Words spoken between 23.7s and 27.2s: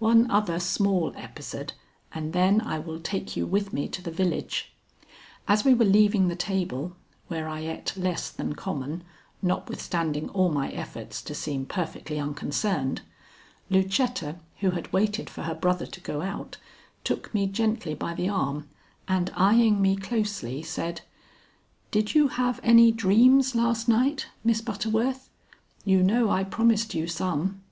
night, Miss Butterworth? You know I promised you